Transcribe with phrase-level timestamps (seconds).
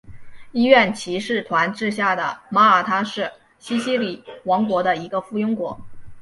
[0.51, 5.79] 医院骑士团治下的马耳他是西西里王国的一个附庸国。